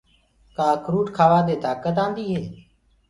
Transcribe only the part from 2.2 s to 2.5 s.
هي۔